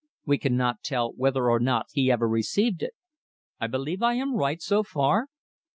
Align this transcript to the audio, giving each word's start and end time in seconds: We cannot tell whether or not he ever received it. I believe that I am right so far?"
We 0.25 0.39
cannot 0.39 0.81
tell 0.81 1.13
whether 1.13 1.47
or 1.51 1.59
not 1.59 1.89
he 1.93 2.09
ever 2.11 2.27
received 2.27 2.81
it. 2.81 2.93
I 3.59 3.67
believe 3.67 3.99
that 3.99 4.05
I 4.07 4.13
am 4.15 4.33
right 4.33 4.59
so 4.59 4.81
far?" 4.81 5.27